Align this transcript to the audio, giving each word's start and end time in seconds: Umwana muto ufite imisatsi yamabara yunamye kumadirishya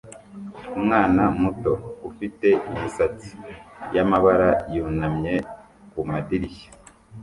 Umwana 0.77 1.23
muto 1.39 1.73
ufite 2.09 2.47
imisatsi 2.73 3.31
yamabara 3.95 4.49
yunamye 4.73 5.35
kumadirishya 5.91 6.69